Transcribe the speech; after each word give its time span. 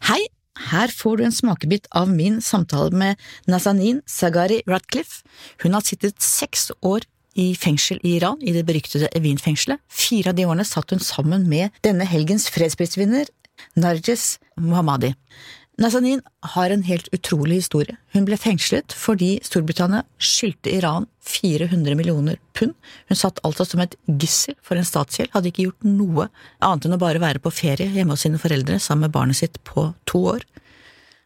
Hei, 0.00 0.20
her 0.70 0.92
får 0.92 1.18
du 1.18 1.24
en 1.26 1.34
smakebit 1.34 1.88
av 1.96 2.10
min 2.10 2.40
samtale 2.40 2.94
med 2.96 3.20
Nazanin 3.50 4.00
Sagari 4.08 4.62
Ratcliffe. 4.68 5.22
Hun 5.62 5.76
har 5.76 5.84
sittet 5.84 6.22
seks 6.22 6.70
år 6.80 7.04
i 7.38 7.52
fengsel 7.56 8.00
i 8.02 8.16
Iran, 8.18 8.40
i 8.40 8.52
det 8.52 8.64
beryktede 8.68 9.10
Evin-fengselet. 9.16 9.80
Fire 9.88 10.32
av 10.32 10.36
de 10.36 10.46
årene 10.48 10.66
satt 10.68 10.92
hun 10.92 11.00
sammen 11.00 11.48
med 11.48 11.72
denne 11.84 12.06
helgens 12.08 12.48
fredsprisvinner, 12.52 13.28
Narjes 13.76 14.38
Mohammadi. 14.56 15.12
Nazanin 15.80 16.20
har 16.40 16.70
en 16.70 16.82
helt 16.84 17.08
utrolig 17.16 17.62
historie. 17.62 17.96
Hun 18.12 18.26
ble 18.28 18.36
fengslet 18.36 18.92
fordi 18.92 19.38
Storbritannia 19.44 20.02
skyldte 20.20 20.68
Iran 20.68 21.06
400 21.24 21.96
millioner 21.96 22.36
pund. 22.52 22.74
Hun 23.08 23.18
satt 23.18 23.40
altså 23.46 23.64
som 23.64 23.80
et 23.80 23.96
gissel 24.06 24.54
for 24.60 24.76
en 24.76 24.84
statsgjeld, 24.84 25.32
hadde 25.32 25.48
ikke 25.48 25.70
gjort 25.70 25.86
noe 25.88 26.28
annet 26.60 26.86
enn 26.86 26.96
å 26.98 27.00
bare 27.00 27.22
være 27.22 27.40
på 27.40 27.54
ferie 27.56 27.88
hjemme 27.88 28.12
hos 28.12 28.26
sine 28.26 28.40
foreldre 28.42 28.76
sammen 28.82 29.06
med 29.06 29.14
barnet 29.16 29.40
sitt 29.40 29.56
på 29.64 29.88
to 30.04 30.20
år. 30.34 30.44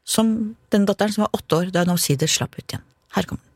Som 0.07 0.55
den 0.71 0.87
datteren 0.87 1.17
som 1.17 1.27
var 1.27 1.35
åtte 1.35 1.59
år 1.59 1.73
da 1.75 1.83
hun 1.83 1.97
omsider 1.97 2.31
slapp 2.31 2.55
ut 2.55 2.69
igjen. 2.71 2.87
Her 3.19 3.27
kommer 3.27 3.43
den. 3.43 3.53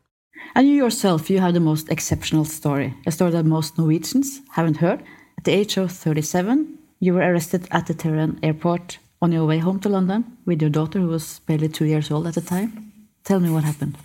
And 0.57 0.67
you 0.67 0.75
yourself, 0.75 1.31
you 1.31 1.39
have 1.39 1.55
the 1.55 1.63
most 1.63 1.89
exceptional 1.89 2.45
story, 2.45 2.93
a 3.07 3.13
story 3.13 3.31
that 3.31 3.47
most 3.47 3.79
Norwegians 3.79 4.41
haven't 4.57 4.83
heard. 4.83 4.99
At 5.39 5.45
the 5.45 5.53
age 5.53 5.79
of 5.79 5.93
37, 5.93 6.67
you 6.99 7.15
were 7.15 7.23
arrested 7.23 7.69
at 7.71 7.87
the 7.87 7.95
Tehran 7.95 8.41
airport 8.43 8.99
on 9.23 9.33
your 9.33 9.47
way 9.47 9.59
home 9.59 9.81
to 9.81 9.89
London 9.89 10.37
with 10.47 10.61
your 10.61 10.71
daughter, 10.71 10.99
who 10.99 11.09
was 11.09 11.41
barely 11.41 11.69
two 11.69 11.85
years 11.85 12.11
old 12.11 12.27
at 12.27 12.35
the 12.35 12.41
time. 12.41 12.93
Tell 13.25 13.41
me 13.41 13.51
what 13.51 13.65
happened. 13.65 13.97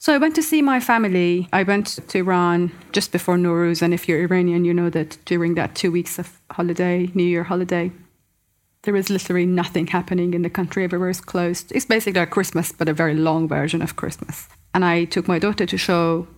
So 0.00 0.14
I 0.14 0.18
went 0.18 0.34
to 0.36 0.42
see 0.42 0.62
my 0.62 0.78
family. 0.78 1.48
I 1.52 1.64
went 1.64 1.98
to 2.08 2.18
Iran 2.18 2.70
just 2.92 3.10
before 3.12 3.36
Nowruz, 3.36 3.82
and 3.82 3.92
if 3.92 4.08
you're 4.08 4.22
Iranian, 4.22 4.64
you 4.64 4.72
know 4.72 4.90
that 4.90 5.18
during 5.24 5.54
that 5.54 5.74
two 5.74 5.90
weeks 5.90 6.18
of 6.18 6.38
holiday, 6.50 7.10
New 7.14 7.24
Year 7.24 7.44
holiday, 7.44 7.90
there 8.82 8.94
is 8.94 9.10
literally 9.10 9.44
nothing 9.44 9.88
happening 9.88 10.34
in 10.34 10.42
the 10.42 10.50
country. 10.50 10.84
Everywhere 10.84 11.10
is 11.10 11.20
closed. 11.20 11.72
It's 11.72 11.84
basically 11.84 12.20
like 12.20 12.30
Christmas, 12.30 12.70
but 12.70 12.88
a 12.88 12.92
very 12.92 13.14
long 13.14 13.48
version 13.48 13.82
of 13.82 13.96
Christmas. 13.96 14.48
And 14.72 14.84
I 14.84 15.04
took 15.04 15.26
my 15.26 15.38
daughter 15.40 15.66
to 15.66 15.76
show, 15.76 16.28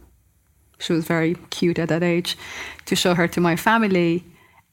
she 0.78 0.94
was 0.94 1.04
very 1.04 1.34
cute 1.50 1.78
at 1.78 1.90
that 1.90 2.02
age, 2.02 2.38
to 2.86 2.96
show 2.96 3.14
her 3.14 3.28
to 3.28 3.40
my 3.40 3.56
family. 3.56 4.24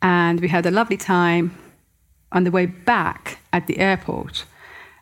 And 0.02 0.40
we 0.40 0.48
had 0.48 0.66
a 0.66 0.72
lovely 0.72 0.98
time. 0.98 1.56
On 2.32 2.44
the 2.44 2.52
way 2.52 2.66
back 2.66 3.40
at 3.54 3.68
the 3.68 3.80
airport, 3.80 4.46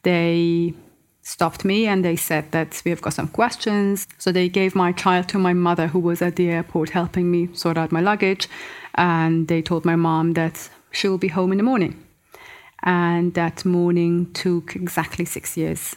they 0.04 0.74
stopped 1.22 1.66
me 1.66 1.88
and 1.88 2.06
they 2.06 2.16
said 2.16 2.52
that 2.52 2.82
we 2.86 2.92
have 2.92 3.02
got 3.02 3.14
some 3.14 3.28
questions. 3.28 4.08
So 4.20 4.32
they 4.32 4.48
gave 4.48 4.76
my 4.76 4.92
child 4.92 5.28
to 5.30 5.40
my 5.40 5.54
mother, 5.54 5.88
who 5.88 6.00
was 6.00 6.22
at 6.22 6.36
the 6.36 6.50
airport 6.50 6.92
helping 6.92 7.32
me 7.32 7.50
sort 7.54 7.78
out 7.78 7.92
my 7.92 8.02
luggage. 8.02 8.48
And 8.94 9.48
they 9.48 9.62
told 9.62 9.86
my 9.86 9.96
mom 9.96 10.34
that 10.34 10.70
she 10.92 11.08
will 11.08 11.18
be 11.18 11.30
home 11.30 11.52
in 11.52 11.58
the 11.58 11.64
morning. 11.64 12.04
And 12.84 13.34
that 13.34 13.66
morning 13.66 14.32
took 14.34 14.76
exactly 14.76 15.26
six 15.26 15.58
years. 15.58 15.96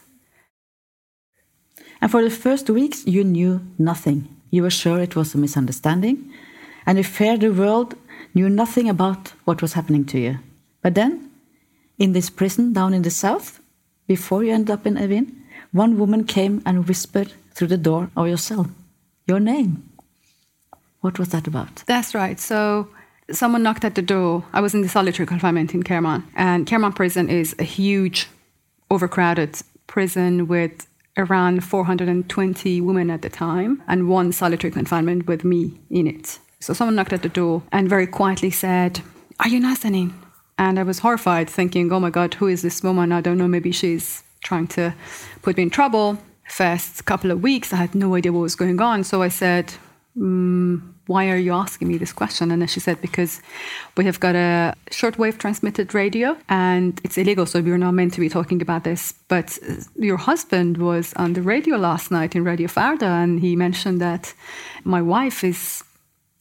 And 2.00 2.10
for 2.10 2.22
the 2.22 2.30
first 2.30 2.70
weeks, 2.70 3.06
you 3.06 3.24
knew 3.24 3.60
nothing. 3.78 4.28
You 4.50 4.62
were 4.62 4.70
sure 4.70 4.98
it 5.00 5.14
was 5.14 5.34
a 5.34 5.38
misunderstanding, 5.38 6.32
and 6.86 6.96
you 6.96 7.04
feared 7.04 7.40
the 7.40 7.52
world 7.52 7.94
knew 8.34 8.48
nothing 8.48 8.88
about 8.88 9.32
what 9.44 9.60
was 9.60 9.74
happening 9.74 10.04
to 10.06 10.18
you. 10.18 10.38
But 10.82 10.94
then, 10.94 11.30
in 11.98 12.12
this 12.12 12.30
prison 12.30 12.72
down 12.72 12.94
in 12.94 13.02
the 13.02 13.10
south, 13.10 13.60
before 14.06 14.44
you 14.44 14.52
ended 14.52 14.70
up 14.70 14.86
in 14.86 14.94
Evin, 14.94 15.34
one 15.72 15.98
woman 15.98 16.24
came 16.24 16.62
and 16.64 16.86
whispered 16.88 17.32
through 17.52 17.68
the 17.68 17.76
door 17.76 18.10
of 18.16 18.28
your 18.28 18.38
cell 18.38 18.70
your 19.28 19.38
name. 19.38 19.88
What 21.00 21.18
was 21.18 21.28
that 21.28 21.46
about? 21.46 21.84
That's 21.86 22.14
right. 22.14 22.40
So 22.40 22.88
someone 23.30 23.62
knocked 23.62 23.84
at 23.84 23.94
the 23.94 24.02
door. 24.02 24.44
I 24.52 24.60
was 24.60 24.74
in 24.74 24.80
the 24.80 24.88
solitary 24.88 25.26
confinement 25.26 25.74
in 25.74 25.82
Kerman, 25.82 26.24
and 26.34 26.66
Kerman 26.66 26.94
prison 26.94 27.28
is 27.28 27.54
a 27.58 27.64
huge, 27.64 28.26
overcrowded 28.90 29.60
prison 29.86 30.48
with 30.48 30.86
around 31.16 31.64
420 31.64 32.80
women 32.80 33.10
at 33.10 33.22
the 33.22 33.28
time, 33.28 33.82
and 33.86 34.08
one 34.08 34.32
solitary 34.32 34.72
confinement 34.72 35.26
with 35.26 35.44
me 35.44 35.78
in 35.90 36.06
it. 36.06 36.38
So 36.60 36.72
someone 36.72 36.96
knocked 36.96 37.12
at 37.12 37.22
the 37.22 37.28
door 37.28 37.62
and 37.70 37.88
very 37.88 38.06
quietly 38.06 38.50
said, 38.50 39.00
Are 39.38 39.48
you 39.48 39.60
Nazanin? 39.60 40.12
And 40.58 40.78
I 40.78 40.82
was 40.82 40.98
horrified, 40.98 41.48
thinking, 41.48 41.92
Oh 41.92 42.00
my 42.00 42.10
God, 42.10 42.34
who 42.34 42.48
is 42.48 42.62
this 42.62 42.82
woman? 42.82 43.12
I 43.12 43.20
don't 43.20 43.38
know, 43.38 43.48
maybe 43.48 43.72
she's 43.72 44.22
trying 44.42 44.66
to 44.68 44.94
put 45.42 45.56
me 45.56 45.64
in 45.64 45.70
trouble. 45.70 46.18
First 46.48 47.04
couple 47.04 47.30
of 47.30 47.42
weeks, 47.42 47.72
I 47.72 47.76
had 47.76 47.94
no 47.94 48.14
idea 48.14 48.32
what 48.32 48.40
was 48.40 48.56
going 48.56 48.80
on. 48.80 49.04
So 49.04 49.22
I 49.22 49.28
said, 49.28 49.74
mm, 50.16 50.80
why 51.06 51.30
are 51.30 51.36
you 51.36 51.52
asking 51.52 51.88
me 51.88 51.98
this 51.98 52.12
question? 52.12 52.50
And 52.50 52.62
then 52.62 52.68
she 52.68 52.80
said, 52.80 53.00
because 53.00 53.40
we 53.96 54.04
have 54.04 54.20
got 54.20 54.34
a 54.34 54.74
shortwave 54.90 55.38
transmitted 55.38 55.94
radio 55.94 56.36
and 56.48 57.00
it's 57.02 57.18
illegal, 57.18 57.46
so 57.46 57.60
we're 57.60 57.78
not 57.78 57.92
meant 57.92 58.14
to 58.14 58.20
be 58.20 58.28
talking 58.28 58.62
about 58.62 58.84
this. 58.84 59.14
But 59.28 59.58
your 59.96 60.18
husband 60.18 60.76
was 60.78 61.14
on 61.14 61.32
the 61.32 61.42
radio 61.42 61.76
last 61.76 62.10
night 62.10 62.36
in 62.36 62.44
Radio 62.44 62.68
Farda, 62.68 63.22
and 63.22 63.40
he 63.40 63.56
mentioned 63.56 64.00
that 64.00 64.34
my 64.84 65.02
wife 65.02 65.44
is 65.44 65.82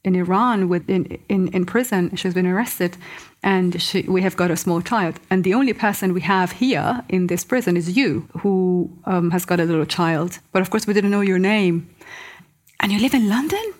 in 0.04 0.14
Iran 0.14 0.68
with 0.68 0.88
in, 0.88 1.18
in, 1.28 1.48
in 1.48 1.66
prison. 1.66 2.14
She's 2.16 2.34
been 2.34 2.46
arrested, 2.46 2.96
and 3.42 3.80
she, 3.80 4.02
we 4.02 4.22
have 4.22 4.36
got 4.36 4.50
a 4.50 4.56
small 4.56 4.80
child. 4.80 5.20
And 5.30 5.44
the 5.44 5.54
only 5.54 5.72
person 5.72 6.14
we 6.14 6.20
have 6.22 6.52
here 6.52 7.02
in 7.08 7.26
this 7.26 7.44
prison 7.44 7.76
is 7.76 7.96
you, 7.96 8.28
who 8.40 8.90
um, 9.04 9.30
has 9.30 9.44
got 9.44 9.60
a 9.60 9.64
little 9.64 9.86
child. 9.86 10.38
But 10.52 10.62
of 10.62 10.70
course, 10.70 10.86
we 10.86 10.94
didn't 10.94 11.10
know 11.10 11.20
your 11.20 11.38
name. 11.38 11.88
And 12.80 12.92
you 12.92 13.00
live 13.00 13.14
in 13.14 13.28
London? 13.28 13.74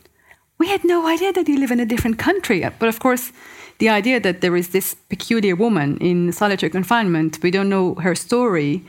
We 0.58 0.68
had 0.68 0.84
no 0.84 1.06
idea 1.06 1.32
that 1.32 1.48
you 1.48 1.58
live 1.58 1.70
in 1.70 1.80
a 1.80 1.86
different 1.86 2.18
country. 2.18 2.68
But 2.78 2.88
of 2.88 2.98
course, 2.98 3.32
the 3.78 3.88
idea 3.88 4.18
that 4.18 4.40
there 4.40 4.56
is 4.56 4.70
this 4.70 4.94
peculiar 4.94 5.54
woman 5.54 5.98
in 5.98 6.32
solitary 6.32 6.70
confinement, 6.70 7.38
we 7.42 7.52
don't 7.52 7.68
know 7.68 7.94
her 7.94 8.14
story. 8.16 8.84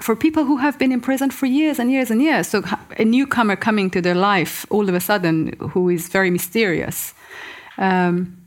For 0.00 0.14
people 0.14 0.44
who 0.44 0.58
have 0.58 0.78
been 0.78 0.92
in 0.92 1.00
prison 1.00 1.30
for 1.30 1.46
years 1.46 1.78
and 1.78 1.90
years 1.90 2.10
and 2.10 2.22
years, 2.22 2.46
so 2.48 2.62
a 2.96 3.04
newcomer 3.04 3.56
coming 3.56 3.90
to 3.90 4.00
their 4.00 4.14
life 4.14 4.64
all 4.70 4.88
of 4.88 4.94
a 4.94 5.00
sudden 5.00 5.54
who 5.72 5.88
is 5.88 6.08
very 6.08 6.30
mysterious. 6.30 7.14
Um, 7.78 8.46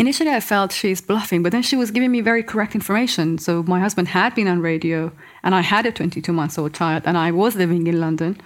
initially, 0.00 0.30
I 0.30 0.40
felt 0.40 0.72
she's 0.72 1.00
bluffing, 1.00 1.42
but 1.42 1.52
then 1.52 1.62
she 1.62 1.76
was 1.76 1.90
giving 1.92 2.10
me 2.10 2.20
very 2.20 2.42
correct 2.42 2.74
information. 2.74 3.38
So 3.38 3.62
my 3.62 3.78
husband 3.78 4.08
had 4.08 4.34
been 4.34 4.48
on 4.48 4.60
radio, 4.60 5.12
and 5.44 5.54
I 5.54 5.60
had 5.60 5.86
a 5.86 5.92
22 5.92 6.32
months 6.32 6.58
old 6.58 6.74
child, 6.74 7.04
and 7.06 7.16
I 7.16 7.30
was 7.30 7.54
living 7.54 7.86
in 7.86 8.00
London. 8.00 8.40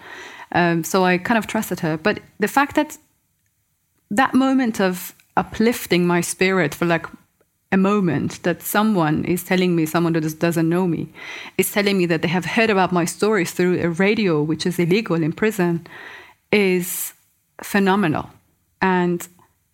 Um, 0.52 0.84
so 0.84 1.04
I 1.04 1.18
kind 1.18 1.38
of 1.38 1.46
trusted 1.46 1.80
her. 1.80 1.96
But 1.96 2.20
the 2.38 2.48
fact 2.48 2.76
that 2.76 2.98
that 4.10 4.34
moment 4.34 4.80
of 4.80 5.14
uplifting 5.36 6.06
my 6.06 6.20
spirit 6.20 6.74
for 6.74 6.86
like 6.86 7.06
a 7.72 7.76
moment 7.76 8.42
that 8.42 8.62
someone 8.62 9.24
is 9.24 9.44
telling 9.44 9.76
me, 9.76 9.86
someone 9.86 10.12
that 10.14 10.38
doesn't 10.38 10.68
know 10.68 10.86
me, 10.86 11.08
is 11.56 11.70
telling 11.70 11.98
me 11.98 12.06
that 12.06 12.22
they 12.22 12.28
have 12.28 12.44
heard 12.44 12.70
about 12.70 12.92
my 12.92 13.04
story 13.04 13.44
through 13.44 13.80
a 13.80 13.88
radio, 13.88 14.42
which 14.42 14.66
is 14.66 14.78
illegal 14.78 15.22
in 15.22 15.32
prison, 15.32 15.86
is 16.50 17.12
phenomenal. 17.62 18.30
And 18.82 19.26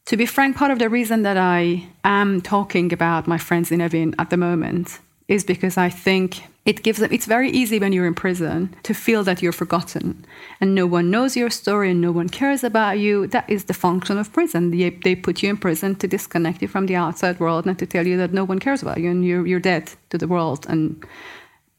to 0.07 0.17
be 0.17 0.27
frank, 0.27 0.57
part 0.57 0.71
of 0.71 0.79
the 0.79 0.89
reason 0.89 1.23
that 1.23 1.37
I 1.37 1.89
am 2.05 2.41
talking 2.43 2.93
about 2.93 3.27
my 3.27 3.39
friends 3.39 3.73
in 3.73 3.81
Evin 3.81 4.15
at 4.19 4.31
the 4.31 4.37
moment 4.37 5.01
is 5.29 5.45
because 5.45 5.77
I 5.77 5.89
think 5.89 6.45
it 6.65 6.83
gives 6.83 6.99
them 6.99 7.13
it's 7.13 7.27
very 7.27 7.51
easy 7.51 7.79
when 7.79 7.93
you're 7.93 8.07
in 8.07 8.15
prison 8.15 8.75
to 8.83 8.95
feel 8.95 9.25
that 9.25 9.43
you're 9.43 9.53
forgotten. 9.53 10.25
And 10.61 10.75
no 10.75 10.87
one 10.87 11.11
knows 11.11 11.37
your 11.37 11.51
story 11.51 11.91
and 11.91 12.01
no 12.01 12.13
one 12.13 12.29
cares 12.29 12.65
about 12.65 12.99
you. 12.99 13.27
That 13.29 13.49
is 13.49 13.65
the 13.65 13.75
function 13.75 14.19
of 14.19 14.33
prison. 14.33 14.71
They, 14.71 14.91
they 14.91 15.15
put 15.15 15.43
you 15.43 15.51
in 15.51 15.57
prison 15.57 15.95
to 15.97 16.09
disconnect 16.09 16.63
you 16.63 16.69
from 16.69 16.87
the 16.87 16.97
outside 16.97 17.41
world 17.41 17.67
and 17.67 17.79
to 17.79 17.87
tell 17.87 18.07
you 18.07 18.17
that 18.19 18.33
no 18.33 18.45
one 18.45 18.59
cares 18.59 18.83
about 18.83 18.99
you 18.99 19.11
and 19.11 19.25
you're, 19.25 19.47
you're 19.47 19.61
dead 19.61 19.93
to 20.11 20.19
the 20.19 20.29
world 20.29 20.67
and 20.69 21.05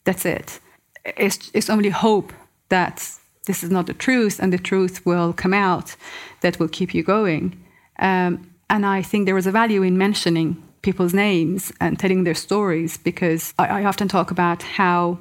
that's 0.04 0.26
it. 0.26 0.60
It's, 1.06 1.52
it's 1.54 1.70
only 1.70 1.90
hope 1.90 2.34
that 2.70 3.10
this 3.46 3.64
is 3.64 3.70
not 3.70 3.88
the 3.88 3.94
truth 3.94 4.40
and 4.40 4.52
the 4.52 4.58
truth 4.58 5.06
will 5.06 5.32
come 5.32 5.54
out 5.54 5.96
that 6.42 6.60
will 6.60 6.68
keep 6.68 6.94
you 6.94 7.04
going. 7.04 7.62
Um, 8.00 8.52
and 8.70 8.86
i 8.86 9.02
think 9.02 9.26
there 9.26 9.38
is 9.38 9.48
a 9.48 9.52
value 9.52 9.82
in 9.82 9.98
mentioning 9.98 10.62
people's 10.88 11.14
names 11.14 11.62
and 11.82 12.00
telling 12.00 12.24
their 12.24 12.40
stories 12.48 12.92
because 13.10 13.54
I, 13.60 13.66
I 13.80 13.86
often 13.92 14.08
talk 14.08 14.32
about 14.32 14.64
how 14.64 15.20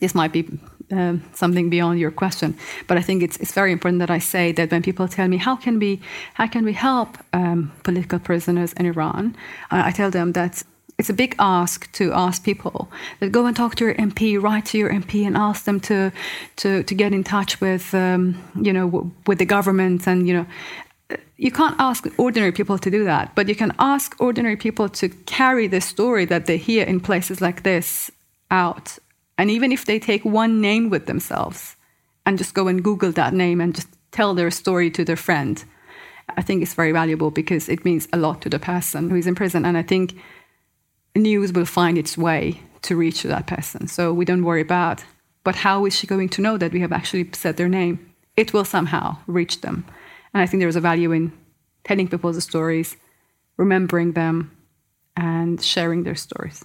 this 0.00 0.14
might 0.14 0.32
be 0.38 0.42
um, 0.90 1.22
something 1.32 1.70
beyond 1.70 1.98
your 1.98 2.10
question, 2.10 2.54
but 2.86 2.98
I 2.98 3.02
think 3.06 3.22
it's, 3.22 3.38
it's 3.38 3.54
very 3.54 3.72
important 3.72 4.00
that 4.00 4.10
I 4.10 4.20
say 4.34 4.52
that 4.52 4.70
when 4.70 4.82
people 4.82 5.08
tell 5.08 5.26
me 5.26 5.38
how 5.38 5.56
can 5.56 5.78
we 5.78 6.00
how 6.34 6.46
can 6.54 6.64
we 6.66 6.74
help 6.74 7.10
um, 7.32 7.72
political 7.82 8.18
prisoners 8.18 8.74
in 8.74 8.84
Iran, 8.84 9.34
I, 9.70 9.88
I 9.88 9.90
tell 9.90 10.10
them 10.10 10.32
that 10.32 10.62
it's 10.98 11.10
a 11.10 11.14
big 11.24 11.34
ask 11.38 11.90
to 11.92 12.04
ask 12.12 12.44
people 12.44 12.90
that 13.20 13.32
go 13.32 13.46
and 13.46 13.56
talk 13.56 13.74
to 13.76 13.84
your 13.86 13.94
MP, 13.94 14.42
write 14.44 14.66
to 14.66 14.78
your 14.78 14.90
MP, 14.90 15.26
and 15.26 15.34
ask 15.36 15.64
them 15.64 15.80
to 15.80 16.12
to 16.56 16.82
to 16.82 16.94
get 16.94 17.10
in 17.12 17.24
touch 17.24 17.52
with 17.60 17.94
um, 17.94 18.22
you 18.66 18.72
know 18.76 18.86
with 19.26 19.38
the 19.38 19.46
government 19.56 20.06
and 20.06 20.28
you 20.28 20.34
know 20.34 20.46
you 21.36 21.50
can't 21.50 21.76
ask 21.78 22.06
ordinary 22.18 22.52
people 22.52 22.78
to 22.78 22.90
do 22.90 23.04
that, 23.04 23.34
but 23.34 23.48
you 23.48 23.54
can 23.54 23.72
ask 23.78 24.14
ordinary 24.20 24.56
people 24.56 24.88
to 24.88 25.08
carry 25.08 25.66
the 25.66 25.80
story 25.80 26.24
that 26.26 26.46
they 26.46 26.56
hear 26.56 26.84
in 26.84 27.00
places 27.00 27.40
like 27.40 27.62
this 27.62 28.10
out. 28.50 28.98
And 29.38 29.50
even 29.50 29.72
if 29.72 29.84
they 29.84 29.98
take 29.98 30.24
one 30.24 30.60
name 30.60 30.90
with 30.90 31.06
themselves 31.06 31.76
and 32.26 32.38
just 32.38 32.54
go 32.54 32.68
and 32.68 32.84
Google 32.84 33.12
that 33.12 33.34
name 33.34 33.60
and 33.60 33.74
just 33.74 33.88
tell 34.10 34.34
their 34.34 34.50
story 34.50 34.90
to 34.90 35.04
their 35.04 35.16
friend, 35.16 35.64
I 36.36 36.42
think 36.42 36.62
it's 36.62 36.74
very 36.74 36.92
valuable 36.92 37.30
because 37.30 37.68
it 37.68 37.84
means 37.84 38.08
a 38.12 38.18
lot 38.18 38.42
to 38.42 38.48
the 38.48 38.58
person 38.58 39.10
who 39.10 39.16
is 39.16 39.26
in 39.26 39.34
prison. 39.34 39.64
And 39.64 39.76
I 39.76 39.82
think 39.82 40.14
news 41.14 41.52
will 41.52 41.64
find 41.64 41.98
its 41.98 42.16
way 42.16 42.60
to 42.82 42.96
reach 42.96 43.22
that 43.22 43.46
person. 43.46 43.88
So 43.88 44.12
we 44.12 44.24
don't 44.24 44.44
worry 44.44 44.60
about. 44.60 45.04
But 45.44 45.56
how 45.56 45.86
is 45.86 45.96
she 45.96 46.06
going 46.06 46.28
to 46.30 46.42
know 46.42 46.56
that 46.56 46.72
we 46.72 46.80
have 46.80 46.92
actually 46.92 47.28
said 47.32 47.56
their 47.56 47.68
name? 47.68 48.14
It 48.36 48.52
will 48.52 48.64
somehow 48.64 49.16
reach 49.26 49.60
them. 49.60 49.84
And 50.34 50.42
I 50.42 50.46
think 50.46 50.60
there 50.60 50.68
is 50.68 50.76
a 50.76 50.80
value 50.80 51.12
in 51.12 51.32
telling 51.84 52.08
people 52.08 52.32
the 52.32 52.40
stories, 52.40 52.96
remembering 53.56 54.12
them, 54.12 54.50
and 55.16 55.62
sharing 55.62 56.04
their 56.04 56.14
stories. 56.14 56.64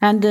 And 0.00 0.24
uh, 0.24 0.28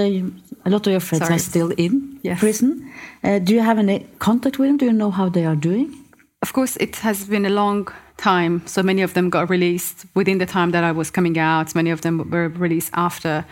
a 0.65 0.69
lot 0.69 0.85
of 0.87 0.91
your 0.91 0.99
friends 0.99 1.25
Sorry. 1.25 1.35
are 1.35 1.39
still 1.39 1.71
in 1.71 2.19
Yes. 2.21 2.39
prison. 2.39 2.91
Uh, 3.23 3.39
do 3.39 3.53
you 3.53 3.61
have 3.61 3.77
any 3.79 4.05
contact 4.19 4.59
with 4.59 4.69
them? 4.69 4.77
Do 4.77 4.85
you 4.85 4.93
know 4.93 5.11
how 5.11 5.29
they 5.29 5.45
are 5.45 5.55
doing? 5.55 5.93
Of 6.41 6.53
course, 6.53 6.77
it 6.77 6.97
has 6.97 7.25
been 7.25 7.45
a 7.45 7.49
long 7.49 7.87
time. 8.17 8.61
So 8.67 8.83
many 8.83 9.01
of 9.01 9.13
them 9.13 9.29
got 9.29 9.49
released 9.49 10.05
within 10.13 10.37
the 10.37 10.45
time 10.45 10.71
that 10.71 10.83
I 10.83 10.91
was 10.91 11.09
coming 11.11 11.37
out. 11.39 11.75
Many 11.75 11.89
of 11.89 12.01
them 12.01 12.29
were 12.29 12.49
released 12.49 12.91
after. 12.93 13.45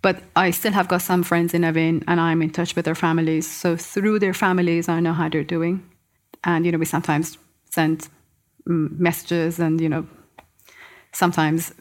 But 0.00 0.22
I 0.36 0.50
still 0.52 0.72
have 0.72 0.88
got 0.88 1.02
some 1.02 1.22
friends 1.22 1.54
in 1.54 1.62
Evin, 1.62 2.02
and 2.06 2.20
I'm 2.20 2.40
in 2.42 2.50
touch 2.50 2.74
with 2.76 2.84
their 2.84 2.94
families. 2.94 3.46
So 3.50 3.76
through 3.76 4.20
their 4.20 4.34
families, 4.34 4.88
I 4.88 5.00
know 5.00 5.12
how 5.12 5.28
they're 5.28 5.44
doing. 5.44 5.82
And, 6.44 6.64
you 6.64 6.72
know, 6.72 6.78
we 6.78 6.86
sometimes 6.86 7.36
send 7.70 8.08
messages 8.68 9.58
and, 9.58 9.80
you 9.80 9.88
know, 9.88 10.06
sometimes 11.12 11.72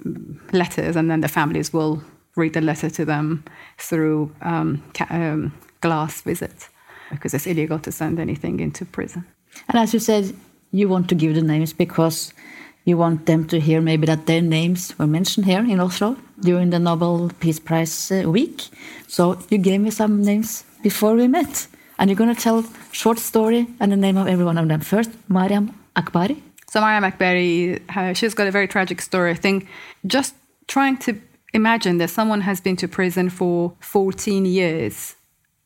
letters, 0.51 0.95
and 0.95 1.12
then 1.12 1.22
the 1.22 1.28
families 1.28 1.74
will 1.74 2.01
read 2.36 2.54
the 2.54 2.62
letter 2.62 2.89
to 2.89 3.06
them 3.06 3.44
through 3.78 4.34
um, 4.42 4.81
um, 5.10 5.54
glass 5.81 6.22
visit 6.22 6.69
because 7.12 7.34
it's 7.34 7.48
illegal 7.48 7.80
to 7.80 7.92
send 7.92 8.19
anything 8.19 8.60
into 8.60 8.86
prison. 8.86 9.25
And 9.68 9.78
as 9.78 9.94
you 9.94 10.00
said, 10.00 10.34
you 10.72 10.89
want 10.89 11.10
to 11.10 11.16
give 11.16 11.36
the 11.36 11.42
names 11.42 11.74
because 11.74 12.34
you 12.86 12.98
want 12.98 13.25
them 13.25 13.45
to 13.48 13.60
hear 13.60 13.81
maybe 13.81 14.06
that 14.07 14.25
their 14.25 14.42
names 14.42 14.98
were 14.98 15.07
mentioned 15.07 15.45
here 15.45 15.60
in 15.60 15.80
Oslo 15.80 16.16
during 16.42 16.69
the 16.69 16.80
Nobel 16.80 17.31
Peace 17.39 17.60
Prize 17.60 18.12
uh, 18.12 18.30
week. 18.30 18.69
So 19.07 19.39
you 19.50 19.57
gave 19.57 19.81
me 19.81 19.92
some 19.92 20.22
names 20.22 20.63
before 20.84 21.16
we 21.16 21.28
met. 21.28 21.68
And 22.00 22.10
you're 22.10 22.18
going 22.18 22.34
to 22.34 22.42
tell 22.42 22.63
short 22.92 23.18
story 23.18 23.68
and 23.80 23.92
the 23.92 23.98
name 23.98 24.18
of 24.18 24.28
every 24.28 24.45
one 24.45 24.57
of 24.57 24.68
them. 24.68 24.81
First, 24.81 25.10
Mariam 25.28 25.74
Akbari. 25.95 26.42
So 26.69 26.81
Mariam 26.81 27.03
Akbari, 27.03 28.15
she's 28.15 28.33
got 28.33 28.47
a 28.47 28.51
very 28.51 28.67
tragic 28.67 29.01
story. 29.01 29.31
I 29.31 29.35
think 29.35 29.67
just 30.05 30.35
trying 30.67 30.97
to 30.97 31.19
imagine 31.53 31.97
that 31.99 32.09
someone 32.09 32.41
has 32.41 32.59
been 32.59 32.75
to 32.77 32.87
prison 32.87 33.29
for 33.29 33.73
14 33.79 34.45
years 34.45 35.15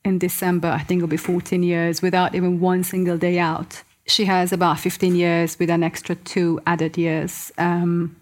in 0.04 0.18
December, 0.18 0.68
I 0.68 0.80
think 0.80 0.98
it'll 0.98 1.08
be 1.08 1.16
14 1.16 1.62
years, 1.62 2.02
without 2.02 2.34
even 2.34 2.60
one 2.60 2.82
single 2.82 3.16
day 3.16 3.38
out. 3.38 3.82
She 4.06 4.24
has 4.24 4.52
about 4.52 4.80
15 4.80 5.14
years 5.14 5.58
with 5.58 5.70
an 5.70 5.82
extra 5.82 6.16
two 6.16 6.60
added 6.66 6.98
years. 6.98 7.52
Um, 7.56 8.16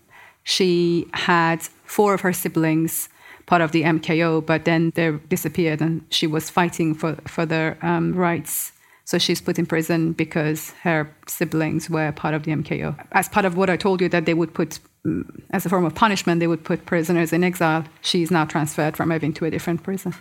she 0.44 1.06
had 1.14 1.62
four 1.84 2.12
of 2.14 2.20
her 2.20 2.32
siblings 2.32 3.08
part 3.46 3.62
of 3.62 3.72
the 3.72 3.82
MKO, 3.82 4.44
but 4.44 4.64
then 4.64 4.92
they 4.94 5.10
disappeared 5.28 5.80
and 5.80 6.04
she 6.10 6.26
was 6.26 6.50
fighting 6.50 6.94
for, 6.94 7.16
for 7.26 7.46
their 7.46 7.78
um, 7.82 8.14
rights. 8.14 8.72
So 9.10 9.18
she's 9.18 9.40
put 9.40 9.58
in 9.58 9.66
prison 9.66 10.12
because 10.12 10.70
her 10.84 11.12
siblings 11.26 11.90
were 11.90 12.12
part 12.12 12.32
of 12.32 12.44
the 12.44 12.52
MKO. 12.52 12.94
As 13.10 13.28
part 13.28 13.44
of 13.44 13.56
what 13.56 13.68
I 13.68 13.76
told 13.76 14.00
you, 14.00 14.08
that 14.08 14.24
they 14.24 14.34
would 14.34 14.54
put, 14.54 14.78
mm, 15.04 15.24
as 15.50 15.66
a 15.66 15.68
form 15.68 15.84
of 15.84 15.96
punishment, 15.96 16.38
they 16.38 16.46
would 16.46 16.62
put 16.62 16.86
prisoners 16.86 17.32
in 17.32 17.42
exile. 17.42 17.82
She's 18.02 18.30
now 18.30 18.44
transferred 18.44 18.96
from 18.96 19.08
Evin 19.08 19.34
to 19.34 19.44
a 19.46 19.50
different 19.50 19.82
prison. 19.82 20.14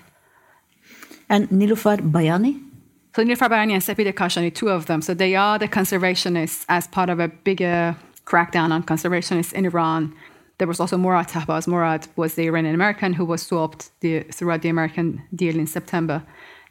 And 1.29 1.47
Nilufar 1.49 1.97
Bayani. 1.99 2.59
So 3.15 3.23
Nilüfer 3.23 3.47
Bayani 3.47 3.73
and 3.73 3.83
Sepide 3.83 4.11
Kashani, 4.11 4.51
two 4.51 4.69
of 4.69 4.87
them. 4.87 5.03
So 5.03 5.13
they 5.13 5.35
are 5.35 5.59
the 5.59 5.67
conservationists 5.67 6.65
as 6.67 6.87
part 6.87 7.11
of 7.11 7.19
a 7.19 7.27
bigger 7.27 7.95
crackdown 8.25 8.71
on 8.71 8.81
conservationists 8.81 9.53
in 9.53 9.65
Iran. 9.65 10.15
There 10.57 10.67
was 10.67 10.79
also 10.79 10.97
Murad 10.97 11.27
Tahbaz. 11.27 11.67
Murad 11.67 12.07
was 12.15 12.33
the 12.33 12.47
Iranian 12.47 12.73
American 12.73 13.13
who 13.13 13.25
was 13.25 13.43
swapped 13.43 13.91
the, 13.99 14.21
throughout 14.33 14.63
the 14.63 14.69
American 14.69 15.21
deal 15.35 15.59
in 15.59 15.67
September. 15.67 16.23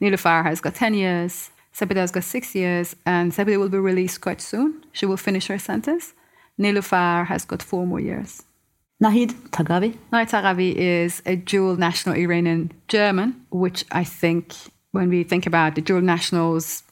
Nilüfer 0.02 0.42
has 0.42 0.60
got 0.60 0.74
10 0.74 0.94
years. 0.94 1.50
Sepide 1.78 1.96
has 1.96 2.10
got 2.10 2.24
six 2.24 2.54
years. 2.54 2.96
And 3.06 3.32
Sepide 3.32 3.58
will 3.58 3.68
be 3.68 3.78
released 3.78 4.20
quite 4.20 4.40
soon. 4.40 4.84
She 4.92 5.06
will 5.06 5.16
finish 5.16 5.46
her 5.46 5.58
sentence. 5.58 6.14
Nilüfer 6.58 7.26
has 7.26 7.44
got 7.44 7.62
four 7.62 7.86
more 7.86 8.00
years. 8.00 8.42
Nahid 9.02 9.30
Tagavi. 9.50 9.96
Nahid 10.12 10.34
Arabi 10.34 10.76
is 10.76 11.22
a 11.24 11.36
dual 11.36 11.76
national 11.76 12.16
Iranian 12.16 12.72
German, 12.88 13.46
which 13.50 13.84
I 13.92 14.02
think 14.02 14.54
when 14.90 15.08
we 15.08 15.22
think 15.22 15.46
about 15.46 15.76
the 15.76 15.80
dual 15.80 16.00
nationals, 16.00 16.82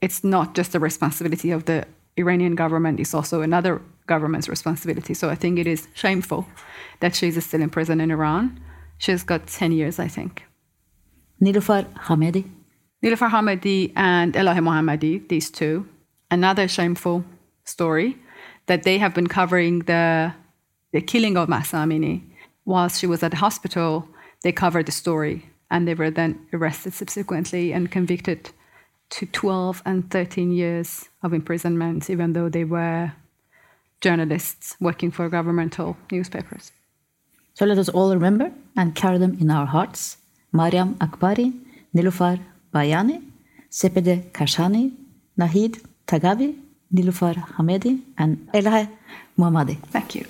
it's 0.00 0.24
not 0.24 0.54
just 0.54 0.72
the 0.72 0.80
responsibility 0.80 1.50
of 1.50 1.66
the 1.66 1.86
Iranian 2.16 2.54
government, 2.54 2.98
it's 3.00 3.14
also 3.14 3.42
another 3.42 3.82
government's 4.06 4.48
responsibility. 4.48 5.14
So 5.14 5.28
I 5.28 5.34
think 5.34 5.58
it 5.58 5.66
is 5.66 5.88
shameful 5.94 6.46
that 7.00 7.14
she's 7.14 7.42
still 7.44 7.62
in 7.62 7.70
prison 7.70 8.00
in 8.00 8.10
Iran. 8.10 8.60
She's 8.98 9.22
got 9.22 9.46
10 9.46 9.72
years, 9.72 9.98
I 9.98 10.08
think. 10.08 10.44
Nilufar 11.42 11.84
Hamedi. 12.06 12.44
Nilüfer 13.02 13.30
Hamedi 13.30 13.92
and 13.96 14.34
Elahi 14.34 14.60
Mohammadi, 14.60 15.26
these 15.28 15.50
two, 15.50 15.86
another 16.30 16.68
shameful 16.68 17.24
story 17.64 18.18
that 18.66 18.82
they 18.82 18.98
have 18.98 19.14
been 19.14 19.26
covering 19.26 19.80
the, 19.80 20.34
the 20.92 21.00
killing 21.00 21.36
of 21.38 21.48
Mahsa 21.48 21.76
Amini. 21.76 22.22
Whilst 22.66 23.00
she 23.00 23.06
was 23.06 23.22
at 23.22 23.30
the 23.30 23.38
hospital, 23.38 24.06
they 24.42 24.52
covered 24.52 24.86
the 24.86 24.92
story 24.92 25.46
and 25.70 25.88
they 25.88 25.94
were 25.94 26.10
then 26.10 26.46
arrested 26.52 26.92
subsequently 26.92 27.72
and 27.72 27.90
convicted 27.90 28.50
to 29.10 29.26
12 29.26 29.82
and 29.86 30.10
13 30.10 30.52
years 30.52 31.08
of 31.22 31.32
imprisonment, 31.32 32.10
even 32.10 32.34
though 32.34 32.48
they 32.50 32.64
were 32.64 33.12
journalists 34.00 34.76
working 34.78 35.10
for 35.10 35.28
governmental 35.28 35.96
newspapers. 36.12 36.70
So 37.54 37.64
let 37.64 37.78
us 37.78 37.88
all 37.88 38.12
remember 38.12 38.52
and 38.76 38.94
carry 38.94 39.18
them 39.18 39.38
in 39.40 39.50
our 39.50 39.66
hearts. 39.66 40.18
Mariam 40.52 40.94
Akbari, 40.96 41.58
Nilufar 41.94 42.40
Bayani, 42.74 43.22
Sepede 43.70 44.30
Kashani, 44.32 44.92
Nahid 45.38 45.80
Tagavi, 46.06 46.56
Nilufar 46.94 47.34
Hamedi, 47.56 48.00
and 48.18 48.48
Elahe 48.52 48.88
Muhammadi. 49.38 49.78
Thank 49.92 50.14
you. 50.14 50.26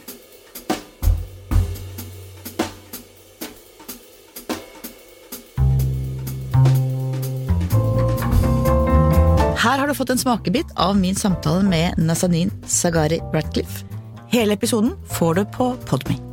Her 9.60 9.78
har 9.78 9.88
du 9.88 9.94
fått 9.94 10.10
en 10.10 10.18
smakebit 10.18 10.66
av 10.74 10.96
min 10.96 11.14
samtale 11.14 11.62
med 11.62 11.98
Nazanin 11.98 12.50
Sagari 12.66 13.20
Ratcliffe. 13.34 13.84
Hele 14.32 14.52
episoden 14.52 14.96
får 15.18 15.34
du 15.34 15.44
på 15.44 15.74
Podme. 15.86 16.29